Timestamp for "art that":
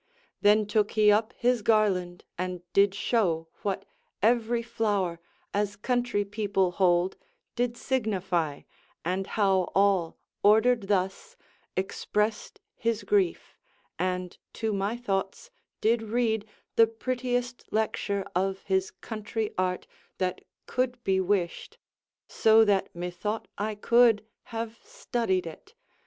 19.55-20.41